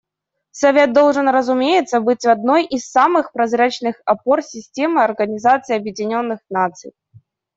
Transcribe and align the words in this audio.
Совет 0.49 0.93
должен, 0.93 1.29
разумеется, 1.29 1.99
быть 2.01 2.25
одной 2.25 2.65
из 2.65 2.89
самых 2.89 3.31
прозрачных 3.33 4.01
опор 4.03 4.41
системы 4.41 5.03
Организации 5.03 5.75
Объединенных 5.75 6.39
Наций. 6.49 6.93